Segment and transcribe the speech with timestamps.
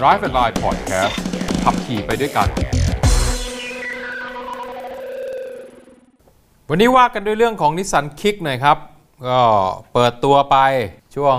[0.00, 1.14] Drive and Line Podcast
[1.64, 2.48] ขับขี่ไปด้วยกัน
[6.68, 8.78] วันนี้ว่ากันด้วยเรื่องของ Nissan Kicks หน่อยครับ
[9.28, 9.40] ก็
[9.92, 10.56] เปิดตัวไป
[11.16, 11.38] ช่วง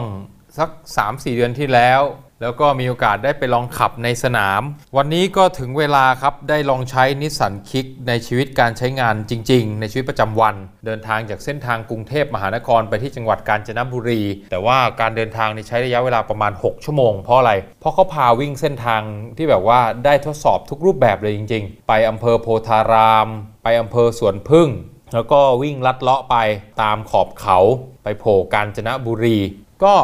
[0.57, 0.69] สัก
[1.03, 2.01] 3-4 เดือนที่แล้ว
[2.41, 4.61] แล้วก็มีโอกาสได้ไปลองขับในสนาม
[4.97, 14.21] วันนี้ก็ถึงเวลาครับ ได้ลองใช้ Nissan Kicks ในชีวิตการใช้งานจริง ๆ ในชีวิตประจำวัน เดินทางจากเส้นทางกรุงเทพมหานครไปที่จังหวัดกาญจนบุรี
[14.51, 19.01] แต่ว่าการเดินทางนี่ใช้ระยะเวลาประมาณ 6 ชั่วโมง เพราะอะไร เพราะเขาพาวิ่งเส้นทาง
[19.37, 23.27] ที่แบบว่าได้ทดสอบทุกรูปแบบเลยจริง ๆ ไปอำเภอโพธาราม
[23.63, 24.69] ไปอำเภอสวนพึ่ง
[25.13, 26.35] แล้วก็วิ่งลัดเลาะไป
[26.81, 27.59] ตามขอบเขา
[28.03, 29.37] ไปโผล่กาญจนบุรี
[29.83, 29.95] ก็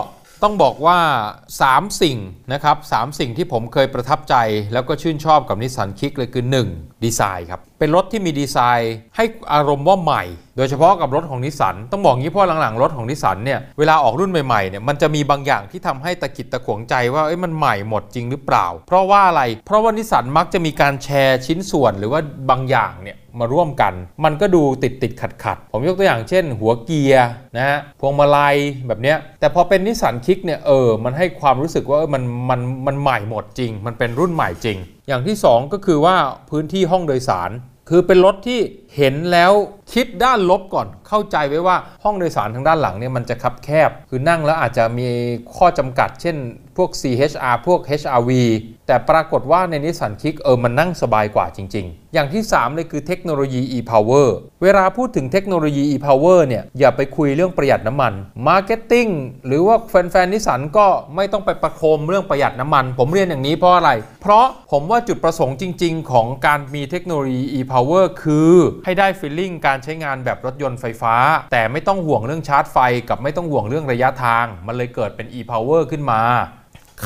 [0.43, 0.99] ต้องบอกว่า
[1.63, 2.17] 3 สิ่ง
[2.53, 4.35] นะครับสสิ่งที่ผมเคยประทับใจ
[4.73, 6.92] แล้วก็ชื่นชอบกับนิสสันคิกเลยคือ 1.
[7.05, 10.23] ดีไซน์ครับ เป็นรถที่มีดีไซน์ให้อารมณ์ว่าใหม่
[10.57, 22.19] โดยเฉพาะกับรถของนิสสันต้องบอกงี้เพราะหลังๆ รถของนิสสันเนี่ยเวลาออกรุ่นใหม่ๆเนี่ยมันจะมีบางอย่างที่ทำให้ตะขิดตะขวงใจว่าเอ้ยมันใหม่หมดจริงหรือเปล่า เพราะว่าอะไร เพราะว่านิสสันมักจะมีการแชร์ชิ้นส่วนหรือว่า
[22.49, 28.55] บางอย่างเนี่ยมาร่วมกัน มันก็ดูติดติดขัดขัดผมยกตัวอย่างเช่น หัวเกียร์นะฮะพวงมาลัย
[28.87, 36.17] แบบเนี้ยแต่พอเป็น Nissan Kicks เนี่ยเออมันให้ความรู้สึกว่าออมันมันมันใหม่หมดจริง มันเป็นรุ่นใหม่จริง อย่างที่ 2 ก็คือว่า
[36.49, 37.51] พื้นที่ห้องโดยสาร
[37.89, 38.59] คือเป็นรถที่
[38.95, 39.51] เห็นแล้ว
[39.93, 45.07] คิดด้านลบก่อน เข้าใจไว้ว่าห้องโดยสารทางด้านหลังเนี่ยมันจะคับแคบ คือนั่งแล้วอาจจะมี
[45.55, 46.37] ข้อจำกัด เช่น
[46.77, 48.31] พวก CHR พวก HRV
[48.87, 54.27] แต่ปรากฏว่าในนิสสันคิกเออมันนั่งสบายกว่าจริง ๆ อย่างที่ 3 เลยคือเทคโนโลยี e-power
[54.63, 58.13] เวลาพูดถึงเทคโนโลยี e-power เนี่ยอย่าไปคุยเรื่องประหยัดน้ำมัน
[58.47, 59.11] marketing
[59.47, 63.91] หรือว่าแฟนๆนิสสันก็ไม่ต้องไปประโคมเรื่องประหยัดน้ำมัน ผมเรียนอย่างนี้เพราะอะไร
[64.21, 68.53] เพราะผมว่าจุดประสงค์จริง ๆ ของการมีเทคโนโลยี e-power คือ
[68.85, 71.17] ให้ได้ feeling การใช้งานแบบรถยนต์ไฟฟ้า
[71.51, 72.77] แต่ไม่ต้องห่วงเรื่องชาร์จไฟ
[73.09, 76.21] กับไม่ต้องห่วงเรื่องระยะทาง มันเลยเกิดเป็น e-power ขึ้นมา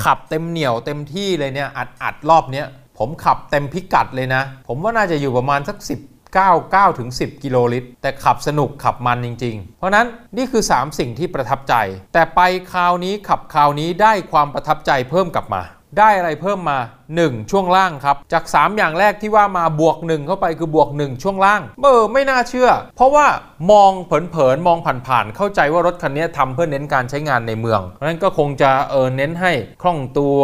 [0.03, 2.65] ขับเต็มเหนียวเต็มที่เลยเนี่ยอัดอัดรอบเนี้ย
[2.97, 5.89] ผมขับเต็มพิกัดเลยนะ ผมว่าน่าจะอยู่ประมาณสัก 10
[6.37, 10.07] 9 9ถึง10 กิโลลิตร แต่ขับสนุกขับมันจริง ๆ เพราะนั้น
[10.37, 11.75] นี่คือ 3 สิ่งที่ประทับใจ
[12.13, 12.41] แต่ไป
[12.71, 15.61] คราวนี้ขับคราวนี้ได้ความประทับใจเพิ่มกลับมา
[15.99, 16.79] ได้อะไรเพิ่มมา
[17.15, 23.25] 1 ช่วงล่างครับ จาก 3 อย่างแรกที่ว่ามาบวก 1 เข้าไปคือบวก 1 ช่วงล่างเออไม่น่าเชื่อ เพราะว่า
[23.71, 29.51] มองเผินๆ มองผ่านๆ เข้าใจว่ารถคันนี้ทำเพื่อเน้นการใช้งานในเมือง เพราะฉะนั้นก็คงจะเออเน้นให้
[29.81, 30.39] คล่องตัว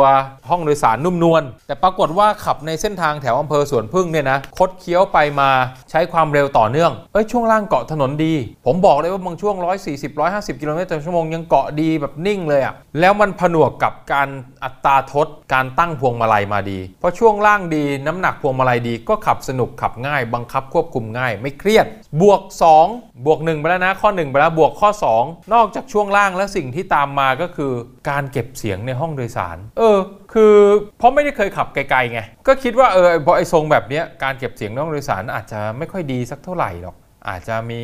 [0.49, 5.49] ห้องโดยสารนุ่มนวลแต่ปรากฏว่าขับในเส้นทางแถวอำเภอสวนพึ่งเนี่ยนะคดเคี้ยวไปมา
[5.91, 8.33] ใช้ความเร็วต่อเนื่องเอ้ยช่วงล่างเกาะถนนดี
[8.65, 14.29] ผมบอกเลยว่าบางช่วง 140 150 กิโลเมตรต่อชั่วโมงยังเกาะดีแบบนิ่งเลยอะแล้วมันผนวกกับการ
[14.63, 21.85] อัตราทดการตั้งพวงมาลัยมาดี เพราะช่วงล่างดีน้ำหนักพวงมาลัยดีก็ขับสนุกขับง่าย บังคับควบคุมง่าย ไม่เครียด
[22.21, 22.41] บวก
[22.83, 24.89] 2 บวก 1 ไปแล้วนะ ข้อ 1 ไปแล้วบวกข้อ
[25.21, 27.71] 2 นอกจากช่วงล่างและสิ่งที่ตามมาก็คือ
[28.09, 29.97] การเก็บเสียงในห้องโดยสาร เออ
[30.33, 30.55] คือ
[30.97, 36.95] เพราะไม่ได้เคยขับไกลๆไงก็คิดว่าเออพอไอ้ทรงแบบนี้การเก็บเสียงในห้องโดยสารอาจจะไม่ค่อยดีสักเท่าไหร่หรอก
[37.29, 37.81] อาจจะมี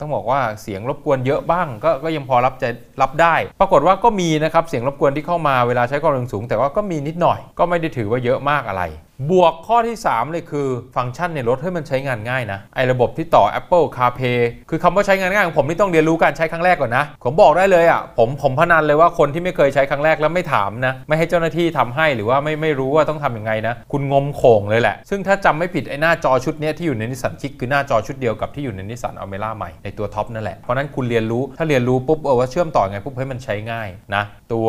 [0.00, 2.64] ต้องบอกว่าเสียงรบกวนเยอะบ้างก็ก็ยังพอรับใจ
[3.02, 8.84] รับได้ ปรากฏว่าก็มีนะครับเสียงรบกวนที่เข้ามาเวลาใช้ความเร็วสูง แต่ว่าก็มีนิดหน่อย ก็ไม่ได้ถือว่าเยอะมากอะไร
[9.32, 14.40] บวกข้อที่ 3 เลยคือฟังก์ชันในรถให้มันใช้งานง่ายนะไอ้ระบบที่ต่อ Apple CarPlay
[14.70, 34.68] คือคำว่าใช้งานง่ายของผมนี่ต้องเรียนรู้การใช้ครั้งแรกก่อนนะ ผมบอกได้เลยอะผมผมพนันเลยว่าคนที่ไม่เคยใช้ครั้งแรกแล้วไม่ถามนะไม่ให้เจ้าหน้าที่ทำให้หรือว่าไม่ไม่รู้ว่าต้องทำยังไงนะ คุณงมโขงเลยแหละ ซึ่งถ้าจำไม่ผิดไอ้หน้าจอชุดนี้ที่อยู่ใน Nissan Kicks คือหน้าจอชุดเดียวกับที่อยู่ใน Nissan Almera ใหม่ในตัวท็อปนั่นแหละ เพราะนั้นคุณเรียนรู้ถ้าเรียนรู้ปุ๊บเออว่าเชื่อมต่อไงปุ๊บให้มันใช้ง่ายนะตัว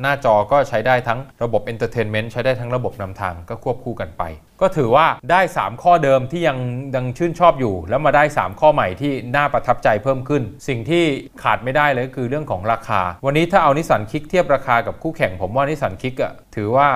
[0.00, 4.24] หน้าจอก็ใช้ได้ทั้งระบบ Entertainment ใช้ได้ทั้งระบบนำทางก็ควบคู่กันไป
[4.62, 6.58] ก็ถือว่าได้ 3 ข้อเดิมที่ยัง
[6.94, 11.04] ยังชื่นชอบอยู่ แล้วมาได้ 3 ข้อใหม่ที่น่าประทับใจเพิ่มขึ้น สิ่งที่
[11.42, 16.88] ขาดไม่ได้เลยก็คือเรื่องของราคา วันนี้ถ้าเอานิสสันคิกส์เทียบราคากับคู่แข่งผมว่านิสสันคิกส์อะ ถือว่า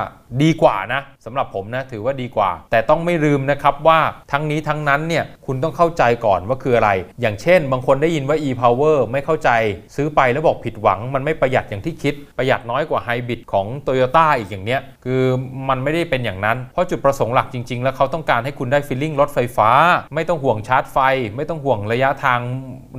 [0.43, 4.01] ดีกว่านะสำหรับผมนะถือว่าดีกว่า แต่ต้องไม่ลืมนะครับว่า
[4.33, 6.91] ทั้งนี้ทั้งนั้นเนี่ยคุณต้องเข้าใจก่อนว่าคืออะไร
[7.21, 9.51] อย่างเช่น บางคนได้ยินว่า e-power ไม่เข้าใจ
[9.97, 15.23] ซื้อไปแล้วบอกผิดหวัง มันไม่ประหยัดอย่างที่คิด ประหยัดน้อยกว่าไฮบริดของ Toyota อีกอย่างเนี้ยคือ
[15.69, 19.71] มันไม่ได้เป็นอย่างนั้น เพราะจุดประสงค์หลักจริง ๆ แล้วเขาต้องการให้คุณได้ feeling รถไฟฟ้า
[20.15, 20.99] ไม่ต้องห่วงชาร์จไฟ
[21.37, 22.41] ไม่ต้องห่วงระยะทาง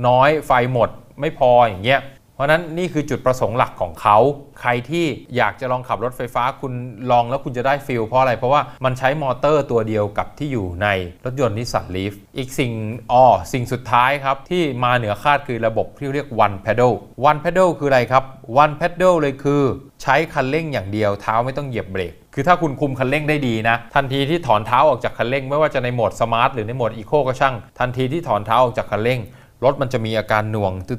[0.08, 0.90] น้อยไฟหมด
[1.20, 2.00] ไม่พออย่างเงี้ย
[2.34, 4.16] เพราะนั้นนี่คือจุดประสงค์หลักของเขา
[4.60, 6.72] ใครที่อยากจะลองขับรถไฟฟ้าคุณ
[7.10, 10.88] ลองแล้วคุณจะได้ feel เพราะอะไร เพราะว่ามันใช้มอเตอร์ตัวเดียวกับที่อยู่ใน
[11.24, 12.72] รถยนต์นิสสันลีฟอีกสิ่ง
[13.12, 16.92] อ๋อสิ่งสุดท้ายครับ ที่มาเหนือคาดคือระบบที่เรียก one pedal
[17.30, 18.24] one pedal คืออะไรครับ
[18.62, 19.62] one pedal เลยคือ
[20.02, 29.20] ใช้คันเร่งอย่างเดียวเท้าไม่ต้องเหยียบเบรกคือถ้าคุณคุมคันเร่งได้ดีนะ ทันทีที่ถอนเท้าออกจากคันเร่ง ไม่ว่าจะในโหมด Smart หรือในโหมด Eco ก็ช่าง ทันทีที่ถอนเท้าออกจากคันเร่ง
[29.64, 30.94] รถมันจะมีอาการหน่วงตื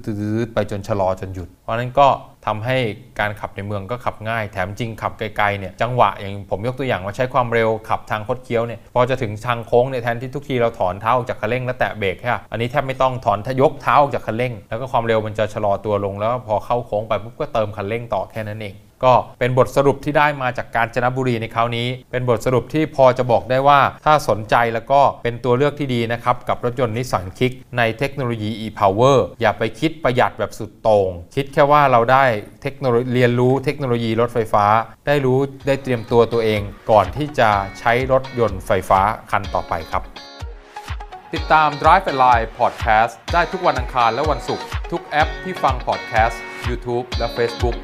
[0.46, 2.08] ดๆไปจนชะลอจนหยุด เพราะนั้นก็
[2.48, 2.78] ทำให้
[3.20, 18.76] การขับในเมืองก็ขับง่าย แถมยิ่งขับไกลๆเนี่ยจังหวะอย่างผมยกตัวอย่างว่าใช้ความเร็วขับทางคดเคี้ยวเนี่ยพอจะถึงทางโค้งเนี่ยแทนที่ทุกทีเราถอนเท้าออกจากคันเร่งแล้วแตะเบรกใช่ะอันนี้แทบไม่ต้องถอนยกเท้าออกจากคันเร่ง แล้วก็ความเร็วมันจะชะลอตัวลง แล้วพอเข้าโค้งไปปุ๊บก็เติมคันเร่งต่อแค่นั้นเอง
[19.06, 32.24] ก็เป็นบทสรุปที่ได้มาจากการจนบุรีในคราวนี้ เป็นบทสรุปที่พอจะบอกได้ว่า ถ้าสนใจแล้วก็เป็นตัวเลือกที่ดีนะครับ กับรถยนต์นิสสันคิกส์ในเทคโนโลยี e-power อย่าไปคิดประหยัดแบบสุดโต่งคิดแค่ว่าเราได้
[32.62, 34.66] เทคโนโลยีเรียนรู้เทคโนโลยีรถไฟฟ้า
[35.08, 36.62] ได้รู้ได้เตรียมตัวตัวเอง
[36.92, 37.50] ก่อนที่จะ
[37.80, 39.02] ใช้รถยนต์ไฟฟ้า
[39.32, 40.04] คันต่อไปครับ
[41.34, 46.36] ติดตาม Drive and Line Podcast ได้ทุกวันอังคารและวันศุกร์ทุกแอปที่ฟัง podcast
[46.68, 47.78] YouTube และ Facebook